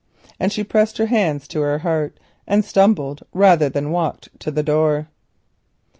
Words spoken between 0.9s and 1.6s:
her hands